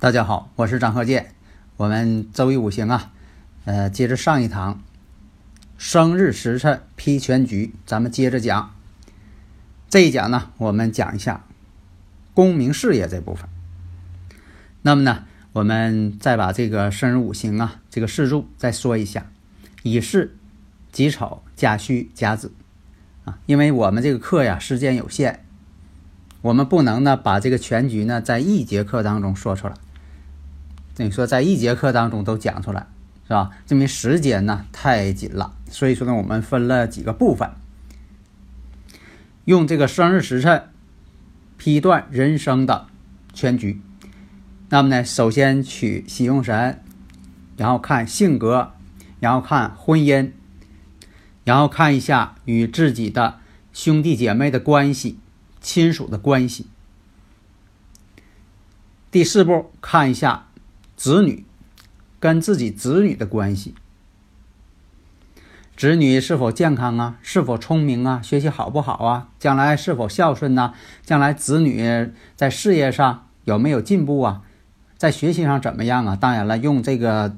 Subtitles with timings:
[0.00, 1.34] 大家好，我是张鹤剑。
[1.76, 3.12] 我们周易五行啊，
[3.66, 4.82] 呃，接着上一堂
[5.76, 8.74] 生日时辰批全局，咱们接着讲。
[9.90, 11.44] 这一讲呢，我们讲一下
[12.32, 13.46] 功名事业这部分。
[14.80, 19.30] 那么呢，我们再把这个生日五行啊，这个四柱再说一下：
[19.82, 20.30] 乙巳、
[20.90, 22.54] 己丑、甲戌、甲子
[23.26, 23.38] 啊。
[23.44, 25.44] 因为我们这个课呀，时间有限，
[26.40, 29.74] 我们不能呢把这个全局呢在一节课当中说出来。
[31.00, 32.86] 你说在一节课当中都讲出来，
[33.24, 33.50] 是吧？
[33.66, 37.50] 证明时间呢太紧了，所以说呢，我们分了几个部分，
[39.46, 40.68] 用这个生日时辰
[41.56, 42.86] 批断人生的
[43.32, 43.80] 全局。
[44.68, 46.82] 那么呢，首先取喜用神，
[47.56, 48.72] 然后看性格，
[49.20, 50.32] 然后看婚姻，
[51.44, 53.38] 然后看一下与自己的
[53.72, 55.18] 兄弟姐妹的关系、
[55.60, 56.66] 亲属的关系。
[59.10, 60.48] 第四步，看一下。
[61.00, 61.46] 子女
[62.18, 63.74] 跟自己子女的关系，
[65.74, 67.16] 子女是否健康啊？
[67.22, 68.20] 是否聪明啊？
[68.22, 69.28] 学习好不好啊？
[69.38, 70.74] 将来是否孝顺呢？
[71.02, 74.42] 将来子女在事业上有没有进步啊？
[74.98, 76.14] 在学习上怎么样啊？
[76.14, 77.34] 当然了，用这个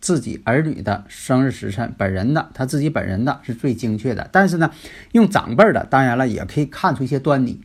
[0.00, 4.30] 自己儿女的生日时辰，本人的他自己本人的是最精确的。
[4.32, 4.70] 但是呢，
[5.12, 7.60] 用长辈的，当然了，也可以看出一些端倪。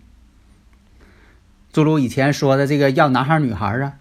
[1.71, 3.93] 诸如以前说的这个要男孩女孩啊。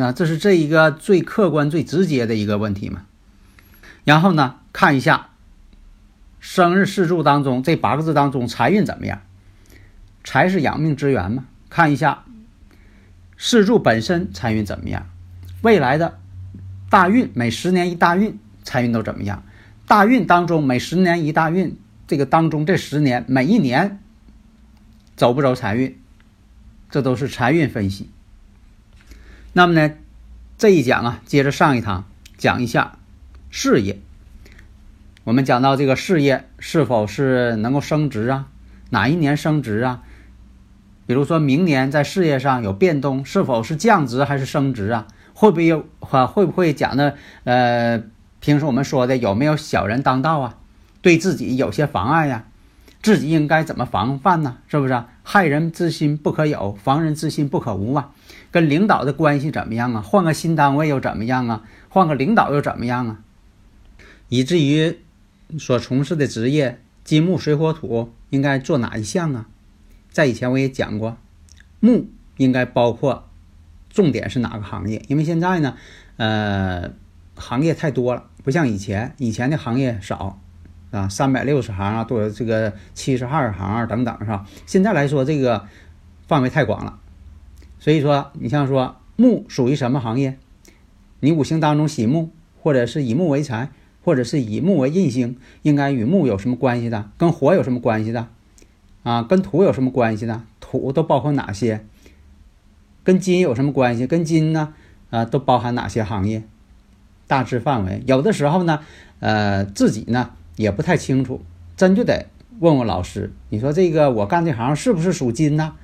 [0.00, 3.06] 啊，这是这一个最客观、最直接的一个问题嘛。
[4.04, 5.30] 然后呢，看一下
[6.38, 9.20] 生日四柱当中这八个字当中财运怎么样？
[10.24, 11.46] 财是养命之源嘛。
[11.68, 12.24] 看一下
[13.36, 15.06] 四柱本身财运怎么样？
[15.62, 16.18] 未来的
[16.88, 19.42] 大运每十年一大运，财运都怎么样？
[19.86, 24.00] 大运当中每十年一大运，这个当中这十年每一年
[25.16, 25.98] 走不走财运？
[26.90, 28.08] 这都是财运分析。
[29.52, 29.94] 那么呢，
[30.58, 32.04] 这一讲啊，接着上一堂
[32.38, 32.98] 讲一下
[33.50, 33.98] 事业。
[35.24, 38.46] 我们讲到这个事业是否是能够升职啊？
[38.90, 40.02] 哪一年升职啊？
[41.06, 45.08] 比如说明年在事业上有变动，是否是降职还是升职啊？
[45.34, 46.26] 会不会有啊？
[46.26, 48.02] 会不会讲的呃，
[48.38, 50.56] 平时我们说的有没有小人当道啊？
[51.02, 52.44] 对自己有些妨碍呀？
[53.02, 54.58] 自己应该怎么防范呢？
[54.68, 55.02] 是不是？
[55.32, 58.12] 害人之心不可有，防人之心不可无啊！
[58.50, 60.02] 跟领导的关系怎么样啊？
[60.02, 61.62] 换个新单位又怎么样啊？
[61.88, 63.20] 换个领导又怎么样啊？
[64.28, 64.98] 以至于
[65.56, 69.46] 所从事的职业金木水火土应该做哪一项啊？
[70.10, 71.16] 在以前我也讲过，
[71.78, 73.28] 木应该包括
[73.88, 75.00] 重点是哪个行业？
[75.06, 75.76] 因为现在呢，
[76.16, 76.90] 呃，
[77.36, 80.40] 行业太多了，不像以前，以前的行业少。
[80.90, 84.46] 啊，三百六十行啊，多这个七十二行啊等等，是吧？
[84.66, 85.66] 现在来说，这个
[86.26, 86.98] 范围太广了。
[87.78, 90.36] 所以说，你像说木属于什么行业？
[91.20, 93.70] 你五行当中喜木，或者是以木为财，
[94.04, 97.10] 或者是以木为印星，应该与木有什么关系的？
[97.16, 98.28] 跟火有什么关系的？
[99.02, 100.42] 啊，跟土有什么关系的？
[100.60, 101.84] 土都包括哪些？
[103.02, 104.06] 跟金有什么关系？
[104.06, 104.74] 跟金呢？
[105.10, 106.42] 啊，都包含哪些行业？
[107.26, 108.02] 大致范围。
[108.06, 108.80] 有的时候呢，
[109.20, 111.44] 呃，自己呢也不太清楚，
[111.76, 112.26] 真就得
[112.58, 113.32] 问问老师。
[113.48, 115.74] 你说这个我干这行是不是属金呢？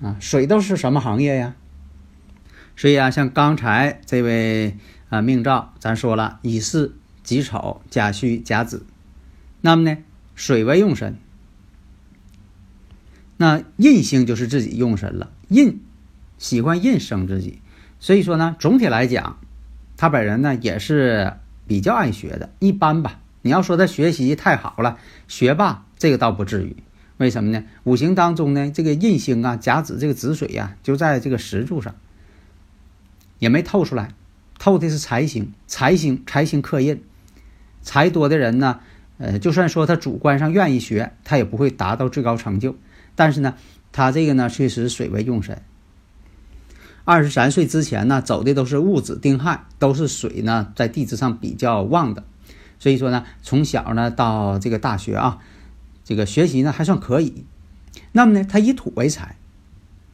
[0.00, 1.56] 啊，水都是什么行业呀？
[2.76, 4.76] 所以啊，像刚才这位
[5.08, 6.94] 啊命兆，咱说了乙巳、
[7.24, 8.86] 己丑、甲戌、甲子，
[9.60, 9.98] 那么呢，
[10.36, 11.18] 水为用神，
[13.36, 15.32] 那印星就是自己用神了。
[15.48, 15.82] 印
[16.38, 17.60] 喜欢印生自己，
[17.98, 19.38] 所以说呢，总体来讲，
[19.96, 21.32] 他本人呢也是
[21.66, 23.20] 比较爱学的，一般吧。
[23.48, 26.76] 你要说他学习太好了，学霸这个倒不至于。
[27.16, 27.64] 为什么呢？
[27.84, 31.94] 五行当中呢，这个印星啊，甲子这个子水呀，就在这个石柱上。
[33.38, 34.10] 也没透出来，
[34.58, 37.02] 透的是财星，财星财星克印，
[37.80, 38.80] 财多的人呢，
[39.16, 42.76] 呃，就算说他主观上愿意学，他也不会达到最高成就。
[43.14, 43.54] 但是呢，
[43.92, 45.62] 他这个呢，确实水为用神。
[47.06, 52.22] 二十三岁之前呢，走的都是戊子丁亥，都是水呢在地支上比较旺的。
[52.78, 55.38] 所以说呢，从小呢到这个大学啊，
[56.04, 57.44] 这个学习呢还算可以。
[58.12, 59.36] 那么呢，他以土为财，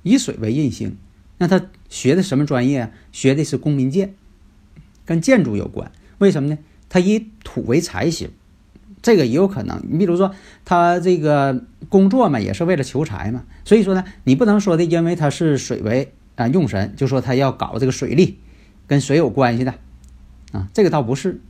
[0.02, 0.96] 以水为印星。
[1.38, 2.90] 那他学的什么专业啊？
[3.10, 4.14] 学的是公民建，
[5.04, 5.90] 跟建筑有关。
[6.18, 6.58] 为什么呢？
[6.88, 8.30] 他以土为财星，
[9.02, 9.82] 这个也有可能。
[9.90, 10.32] 你比如说，
[10.64, 13.44] 他这个工作嘛，也是为了求财嘛。
[13.64, 18.38] 所以说呢，你不能说的，因为他是水为啊用神，就说他要搞这个水利，
[18.86, 19.74] 跟水有关系的
[20.52, 20.68] 啊。
[20.72, 21.40] 这个倒不是。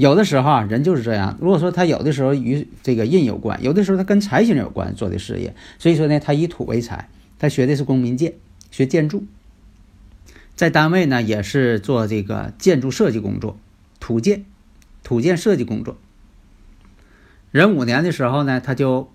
[0.00, 1.36] 有的时候啊，人就是这样。
[1.42, 5.54] 如果说他有的时候与这个印有关，有的时候他跟财星有关做的事业。
[5.78, 8.32] 所以说呢，他以土为财，他学的是公民建。
[8.70, 9.24] 学建筑，
[10.56, 13.58] 在单位呢也是做这个建筑设计工作，
[13.98, 14.46] 土建、
[15.02, 15.98] 土建设计工作。
[17.50, 19.12] 壬午年的时候呢，他就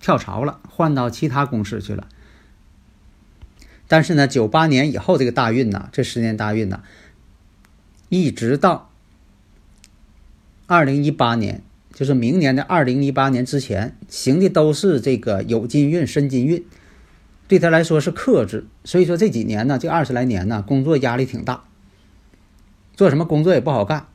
[0.00, 2.08] 跳槽了，换到其他公司去了。
[3.86, 6.82] 但是呢，九八年以后这个大运呢，这十年大运呢，
[8.08, 8.90] 一直到
[10.66, 11.62] 二零一八年，
[11.92, 16.64] 就是明年的二零一八年之前，行的都是这个有金运、申金运。
[17.46, 21.64] 对他来说是克制，所以说这几年呢，这二十来年呢，工作压力挺大，
[22.96, 24.06] 做什么工作也不好干。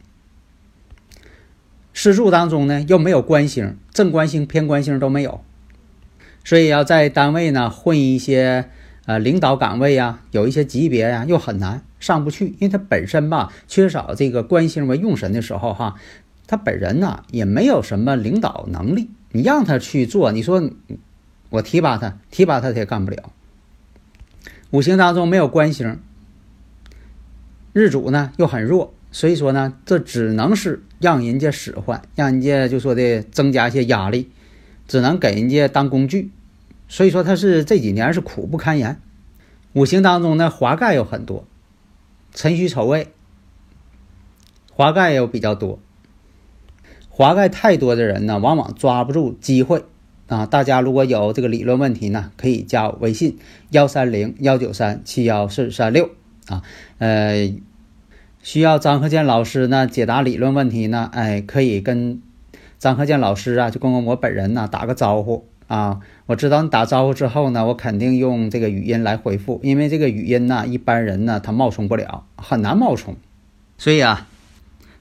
[1.94, 5.44] 四柱当中呢，又没有官星，正官星、偏官星都没有，
[6.44, 8.70] 所以要在单位呢混一些
[9.06, 15.96] 呃领导岗位呀，有一些级别呀，又很难上不去，因为他本身吧缺少这个官星为用神的时候哈，
[16.50, 20.70] 他本人呢也没有什么领导能力，你让他去做，你说。
[21.52, 23.32] 我提拔他，提拔他他也干不了。
[24.70, 26.00] 五行当中没有官星，
[27.74, 34.30] 日主呢又很弱，所以说呢，这只能是让人家使唤，让人家就说的增加一些压力，
[34.88, 36.30] 只能给人家当工具。
[36.88, 39.02] 所以说他是这几年是苦不堪言。
[39.74, 41.48] 五行当中呢，华盖有很多，
[42.32, 43.08] 辰戌丑未，
[44.72, 45.80] 华盖又比较多。
[47.20, 49.84] 华盖太多的人呢，往往抓不住机会。
[50.28, 53.38] 啊，大家如果有这个理论问题呢，可以加我微信
[53.72, 56.12] 幺三零幺九三七幺四三六
[56.48, 56.64] 啊。
[56.98, 57.54] 呃，
[58.42, 62.22] 需要张鹤建老师呢解答理论问题呢，哎，可以跟
[62.78, 66.00] 张鹤建老师啊，就跟我本人呢打个招呼啊。
[66.26, 73.18] 我知道你打招呼之后呢，我肯定用这个语音来回复，因为这个语音呢，一般人呢他冒充不了，很难冒充。
[73.78, 74.26] 所以啊，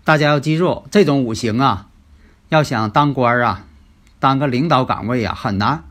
[0.02, 1.87] 大家要记住，这种五行啊，
[2.48, 3.64] 要想当官啊。
[4.20, 5.84] 当个领导岗位呀很难，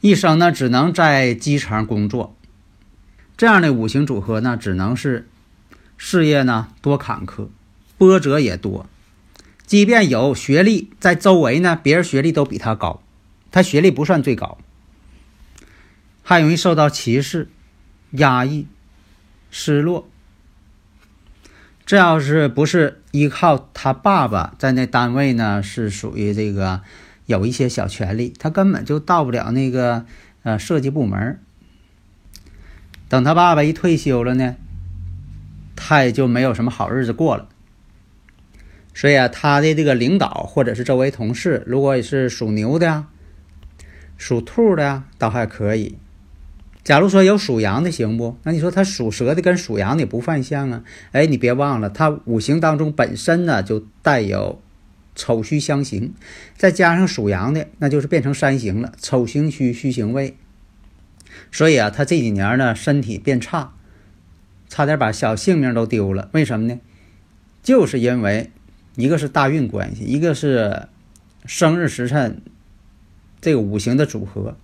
[0.00, 2.36] 一生呢只能在基层工作，
[3.36, 5.28] 这样的五行组合呢只能是
[5.96, 7.48] 事业呢多坎坷，
[7.96, 8.86] 波折也多。
[9.66, 13.02] 即便有学历，在周围呢别人学历都比他高，
[13.50, 14.58] 他学历不算最高，
[16.22, 17.50] 还容易受到歧视、
[18.12, 18.68] 压抑、
[19.50, 20.08] 失落。
[21.88, 26.82] 这要是不是依靠他爸爸在那单位呢，是属于这个
[27.24, 30.04] 有一些小权利，他根本就到不了那个
[30.42, 31.40] 呃设计部门。
[33.08, 34.56] 等他爸爸一退休了呢，
[35.76, 37.48] 他也就没有什么好日子过了。
[38.92, 43.06] 所以啊，他的这个领导或者是周围同事，如果是属牛的呀、
[44.18, 45.96] 属兔的呀，倒还可以。
[46.88, 48.38] 假如说有属羊的行不？
[48.44, 50.84] 那你说他属蛇的跟属羊的不犯相啊？
[51.12, 54.58] 哎，你别忘了，他五行当中本身呢就带有
[55.14, 56.14] 丑戌相刑，
[56.56, 60.34] 再加上属羊的，那就是变成三刑了，丑刑戌，戌刑未。
[61.52, 63.74] 所以啊，他这几年呢身体变差，
[64.70, 66.30] 差点把小性命都丢了。
[66.32, 66.80] 为什么呢？
[67.62, 68.50] 就是因为
[68.96, 70.88] 一个是大运关系，一个是
[71.44, 72.40] 生日时辰
[73.42, 74.56] 这个五行的组合。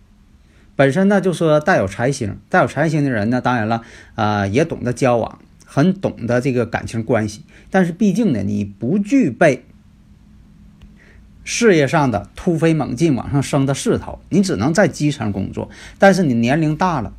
[0.77, 3.83] 本身呢就说带有财星，带有财星的人呢，当然了，
[4.17, 7.43] 啊，也懂得交往，很懂得这个感情关系。
[7.71, 9.65] 但是毕竟呢，你不具备
[11.45, 15.71] 事业上的突飞猛进往上升的势头，你只能在基层工作。
[15.99, 17.13] 但是你年龄大了，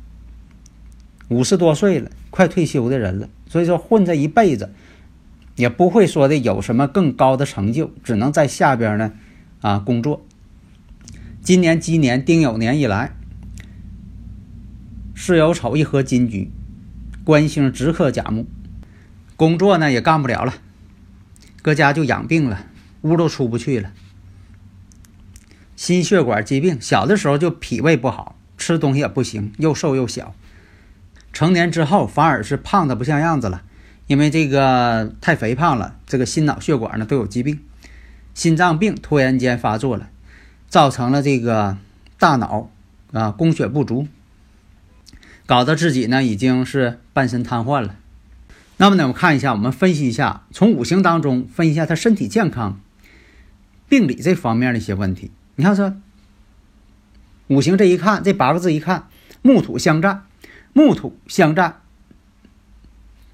[1.28, 4.70] 五十多岁了，快退休的人了，所以说混这一辈子，
[5.54, 9.12] 也不会说的有什么更高的成就，只能在下边呢，
[9.62, 10.22] 啊，工作。
[11.42, 13.12] 今年鸡年丁酉年以来。
[15.16, 16.50] 巳酉丑一合金局，
[17.24, 18.46] 官星直克甲木，
[19.34, 20.52] 工作呢也干不了了，
[21.62, 22.66] 搁家就养病了，
[23.00, 23.90] 屋都出不去了。
[25.74, 30.34] 心血管疾病，小的时候就脾胃不好，吃东西也不行，又瘦又小。
[31.32, 33.62] 成年之后反而是胖的不像样子了，
[34.06, 37.58] 因为这个太肥胖了，这个心脑血管呢都有疾病，
[38.34, 40.10] 心脏病突然间发作了，
[40.68, 41.78] 造成了这个
[42.18, 42.70] 大脑
[43.12, 44.06] 啊供血不足。
[45.46, 47.96] 搞得自己呢已经是半身瘫痪了。
[48.78, 52.78] 那么呢，我们看一下，我们分析一下，从五行当中分析一下他身体健康、
[53.88, 55.30] 病理这方面的一些问题。
[55.54, 55.94] 你看说，
[57.46, 59.08] 五行这一看，这八个字一看，
[59.40, 60.26] 木土相战，
[60.72, 61.80] 木土相战。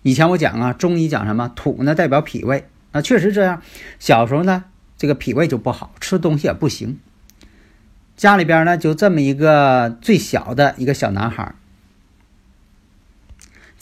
[0.02, 3.62] 以前我讲啊，中医讲什么土呢代表脾胃啊，确实这样。
[3.98, 4.64] 小时候呢，
[4.96, 7.00] 这个脾胃就不好，吃东西也不行。
[8.16, 11.54] 家里边呢就这么一个最小的一个小男孩。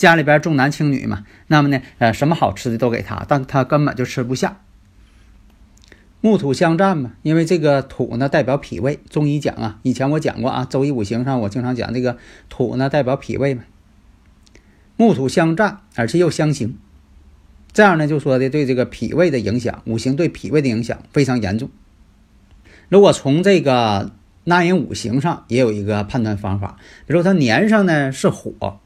[0.01, 4.63] 家里边重男轻女嘛，那么呢，呃，什么好吃的都给他，但他根本就吃不下。
[6.23, 12.17] 木土相战嘛，因为这个土呢代表脾胃，中医讲啊，以前我讲过啊，周易五行上我经常讲这个
[12.49, 13.63] 土呢代表脾胃嘛。
[14.97, 16.79] 木土相战，而且又相刑，
[17.71, 21.69] 这样呢就说的对这个脾胃的影响，五行对脾胃的影响非常严重。
[22.89, 24.13] 如果从这个
[24.45, 28.81] 纳音五行上也有一个判断方法，比如说它年上呢是火。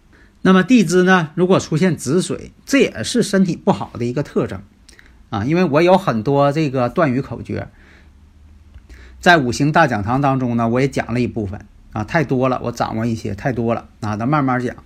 [0.46, 1.30] 那么地支呢？
[1.36, 4.60] 如果出现子水，这也是身体不好的一个特征
[5.30, 5.42] 啊。
[5.46, 7.68] 因为我有很多这个断语口诀，
[9.20, 14.76] 在五行大讲堂当中呢，我也讲了一部分啊，太多了，我掌握一些太多了啊，咱慢慢讲。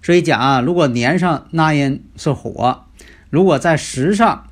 [0.00, 2.84] 所以讲啊，如果年上纳音是火，
[3.30, 4.46] 如果在时上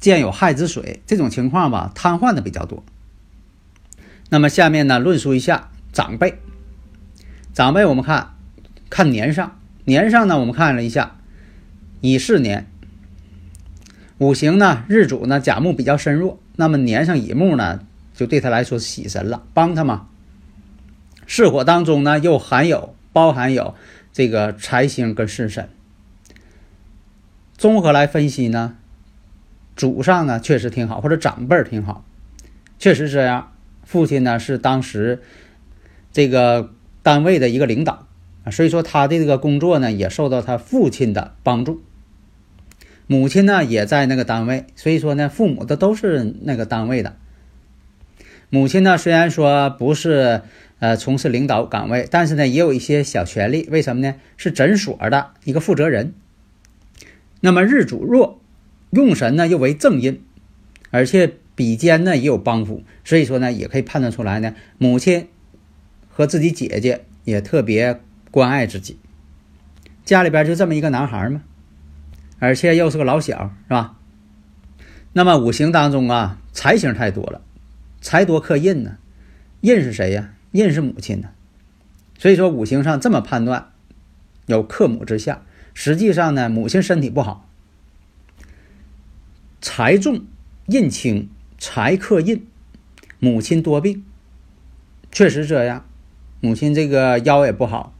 [0.00, 2.82] 见有亥子水，这种情况吧，瘫痪的比较多。
[4.30, 6.40] 那么下面呢，论述一下长辈，
[7.52, 8.33] 长辈我们看。
[8.94, 11.16] 看年上，年上呢，我们看了一下，
[12.00, 12.70] 乙巳年，
[14.18, 17.80] 五行呢，日主呢甲木比较身弱，那么年上乙木呢，
[18.14, 20.06] 就对他来说喜神了，帮他嘛。
[21.26, 23.74] 巳火当中呢，又含有包含有
[24.12, 25.68] 这个财星跟巳神。
[27.58, 28.76] 综合来分析呢，
[29.74, 32.04] 祖上呢确实挺好，或者长辈挺好，
[32.78, 33.50] 确实这样。
[33.82, 35.20] 父亲呢是当时
[36.12, 36.70] 这个
[37.02, 38.06] 单位的一个领导。
[38.44, 41.82] 啊，所以说他的这个工作呢，也受到他父亲的帮助。
[43.06, 47.16] 母亲呢也在那个单位，所以说呢，父母的都是那个单位的。
[48.50, 50.42] 母亲呢虽然说不是
[50.78, 53.68] 呃从事领导岗位，但是呢也有一些小权利。
[53.70, 54.14] 为什么呢？
[54.36, 56.14] 是诊所的一个负责人。
[57.40, 58.40] 那么日主弱，
[58.90, 60.22] 用神呢又为正印，
[60.90, 65.28] 而且比肩呢也有帮扶，所以说呢也可以判断出来呢，母亲
[66.08, 68.00] 和自己姐姐也特别。
[68.34, 68.98] 关爱自己，
[70.04, 71.40] 家里边就这么一个男孩嘛，
[72.40, 73.96] 而且又是个老小，是吧？
[75.12, 77.42] 那么五行当中啊，财星太多了，
[78.00, 78.98] 财多克印呢，
[79.60, 80.34] 印是谁呀？
[80.50, 81.28] 印是母亲呢，
[82.18, 83.70] 所以说五行上这么判断，
[84.46, 85.42] 有克母之下。
[85.72, 87.48] 实际上呢，母亲身体不好，
[89.60, 90.24] 财重
[90.66, 92.44] 印轻，财克印，
[93.20, 94.04] 母亲多病，
[95.12, 95.86] 确实这样，
[96.40, 97.92] 母亲这个腰也不好。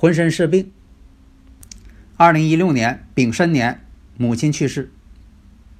[0.00, 0.70] 浑身是病。
[2.16, 3.84] 二零一六年丙申年，
[4.16, 4.92] 母亲去世，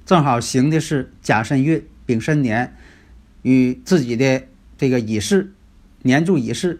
[0.05, 2.75] 正好行的是甲申月，丙申年
[3.43, 4.43] 与自己的
[4.77, 5.53] 这个乙巳
[6.01, 6.79] 年柱乙巳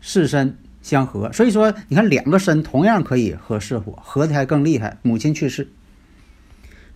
[0.00, 4.98] 巳申相合，所以说你看两个申同样可以合巳火，合的还更厉害。
[5.02, 5.68] 母亲去世，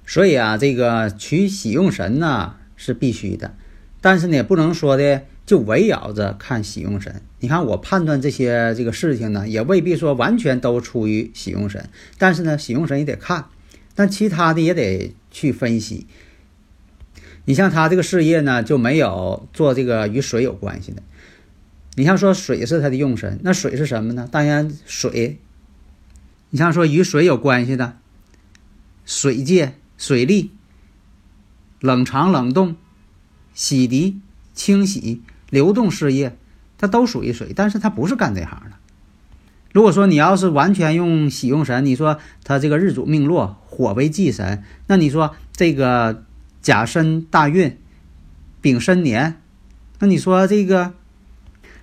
[0.04, 3.54] 所以啊，这个取喜用神呢是必须的，
[4.00, 5.22] 但是呢，不能说的。
[5.48, 11.88] 就围绕着看喜用神，你看我判断这些这个事情呢，也未必说完全都出于喜用神，
[12.18, 13.46] 但是呢，喜用神也得看，
[13.94, 16.06] 但其他的也得去分析。
[17.46, 21.02] 你像他这个事业呢，就没有做这个与水有关系的。
[21.94, 24.28] 你像说水是他的用神，那水是什么呢？
[24.30, 25.38] 当然水。
[26.50, 27.96] 你像说与水有关系的，
[29.06, 30.50] 水界、水利、
[31.80, 32.76] 冷藏冷冻、
[33.54, 34.16] 洗涤、
[34.54, 36.36] 清洗、流动事业，
[36.78, 38.76] 它都属于水，但是它不是干这行的。
[39.72, 46.24] 如果说你要是完全用喜用神，你说他这个日主命落，火为忌神，那你说这个。
[46.60, 47.78] 甲申大运，
[48.60, 49.40] 丙申年，
[50.00, 50.92] 那你说这个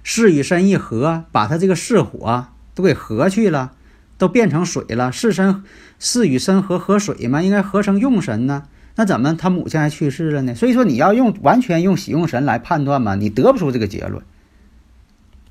[0.04, 3.72] 巳与申一合，把他这个巳火都给合去了，
[4.18, 5.12] 都变成水了。
[5.12, 5.64] 巳申
[5.98, 8.68] 巳与申合合水嘛，应该合成用神呢。
[8.96, 10.56] 那怎么他母亲还去世了呢？
[10.56, 14.24] 所以说你要用完全用喜用神来判断嘛，你得不出这个结论。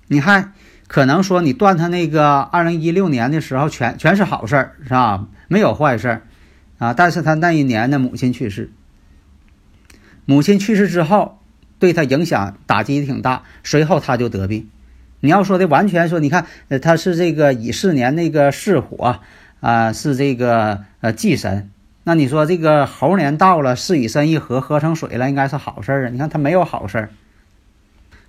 [0.08, 0.52] 你还
[0.86, 5.26] 可能说你断他那个二零一六年的时候全全是好事儿是吧？
[5.48, 6.22] 没有坏事儿
[6.78, 8.70] 啊，但是他那一年呢母亲去世。
[10.24, 11.38] 母亲去世之后，
[11.78, 13.42] 对他影响打击挺大。
[13.62, 14.70] 随后他就得病。
[15.20, 19.20] 你要说的完全说，你看，呃，他是这个乙巳年那个巳火
[19.60, 21.70] 啊，是这个呃忌神。
[22.04, 26.10] 那你说这个猴年到了，巳与申一合，合成水了，应该是好事儿啊。
[26.10, 27.10] 你看他没有好事儿，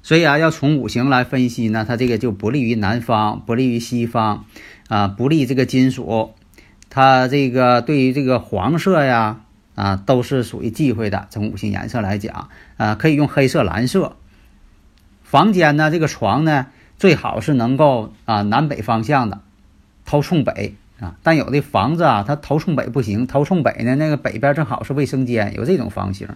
[0.01, 4.45] 所以啊，要从五行来分析呢，它这个就不利于南方，不利于西方，
[4.87, 6.33] 啊，不利这个金属。
[6.89, 9.41] 它这个对于这个黄色呀。
[9.75, 11.27] 啊，都是属于忌讳的。
[11.29, 14.15] 从五行颜色来讲，啊，可以用黑色、蓝色。
[15.21, 16.67] 房间呢，这个床呢，
[16.97, 19.41] 最好是能够啊南北方向的，
[20.05, 21.15] 头冲北啊。
[21.23, 26.27] 但有的房子啊，它头冲北不行，头冲北呢，那个北边正好是卫生间，有这种房型。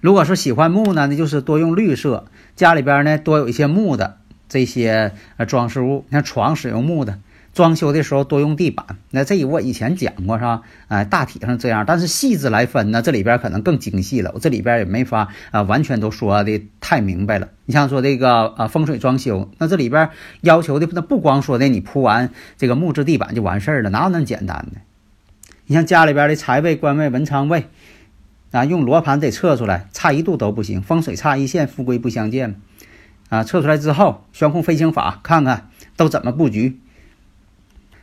[0.00, 2.26] 如果说喜欢木呢，那就是多用绿色。
[2.56, 7.18] 家里边呢，多有一些木的这些呃装饰物，像床使用木的。
[7.52, 10.62] 装修的时候多用地板，那这我以前讲过是吧？
[10.88, 14.30] 哎，大体上这样，但是细致来分呢，这里边可能更精细了。
[14.34, 17.48] 我这里边也没法啊，完全都说的太明白了。
[17.64, 20.10] 你像说这个啊风水装修，那这里边
[20.42, 24.80] 要求的那不光说的你铺完这个木质地板就完事儿了，哪有那么简单的？
[25.66, 27.66] 你像家里边的财位、官位、文昌位
[28.52, 32.60] 啊，用罗盘得测出来，差一度都不行，风水差一线，富贵不相见
[33.28, 36.78] 啊，测出来之后，悬空飞行法看看都怎么布局。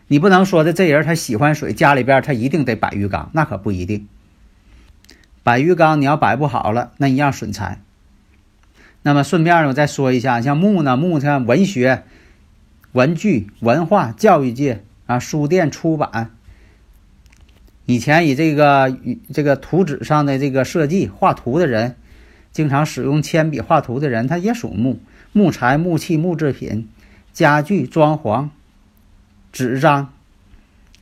[0.08, 4.08] 你不能说的，这人他喜欢水，家里边他一定得摆鱼缸，那可不一定。
[5.44, 7.82] 摆鱼缸你要摆不好了，那一样损财。
[9.02, 12.04] 那么顺便呢，我再说一下，像木呢，木像文学、
[12.92, 16.32] 文具、文化、教育界啊，书店出版，
[17.86, 18.98] 以前以这个
[19.34, 21.96] 这个图纸上的这个设计画图的人，
[22.52, 25.00] 经常使用铅笔画图的人，他也属木。
[25.32, 26.90] 木材、木器、木制品、
[27.32, 28.50] 家具、装潢。
[29.58, 30.14] 纸张、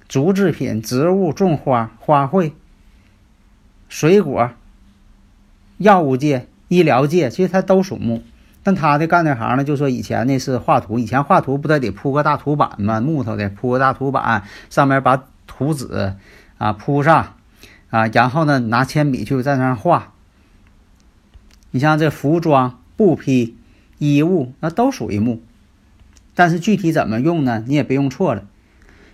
[0.07, 2.53] 竹制品、植物、种花、花卉、
[3.89, 4.51] 水果、
[5.77, 8.23] 药物界、医疗界，其实它都属木。
[8.63, 13.01] 但他的干这行呢，就说以前那是画图，以前画图不得得铺个大图板吗？
[13.01, 16.15] 木头的铺个大图板，上面把图纸
[16.57, 17.33] 啊铺上
[17.89, 20.13] 啊，然后呢拿铅笔去在那儿画。
[21.71, 23.57] 你像这服装、布匹、
[23.97, 25.41] 衣物，那都属于木。
[26.35, 27.63] 但是具体怎么用呢？
[27.65, 28.47] 你也别用错了，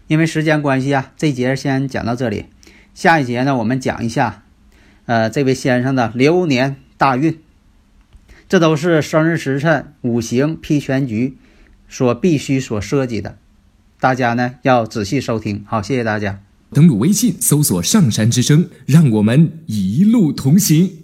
[0.07, 2.47] 因为时间关系啊，这节先讲到这里。
[2.93, 4.43] 下一节呢，我们讲一下，
[5.05, 7.39] 呃，这位先生的流年大运，
[8.49, 11.38] 这都是生日时辰五行批全局
[11.88, 13.38] 所必须所涉及的，
[13.99, 15.63] 大家呢要仔细收听。
[15.67, 16.41] 好，谢谢大家。
[16.73, 21.00] 登录微信搜索“上山之声”，让我们一路同行。